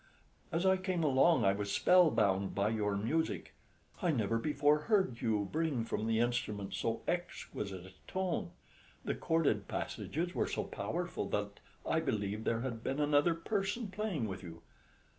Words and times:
As 0.51 0.65
I 0.65 0.77
came 0.77 1.03
along 1.03 1.45
I 1.45 1.53
was 1.53 1.71
spellbound 1.71 2.55
by 2.55 2.69
your 2.69 2.97
music. 2.97 3.53
I 4.01 4.09
never 4.09 4.39
before 4.39 4.79
heard 4.89 5.21
you 5.21 5.47
bring 5.51 5.85
from 5.85 6.07
the 6.07 6.17
instrument 6.17 6.73
so 6.73 7.03
exquisite 7.07 7.85
a 7.85 7.93
tone: 8.07 8.49
the 9.05 9.13
chorded 9.13 9.67
passages 9.67 10.33
were 10.33 10.47
so 10.47 10.63
powerful 10.63 11.29
that 11.29 11.59
I 11.85 11.99
believed 11.99 12.45
there 12.45 12.61
had 12.61 12.83
been 12.83 12.99
another 12.99 13.35
person 13.35 13.89
playing 13.89 14.27
with 14.27 14.41
you. 14.41 14.63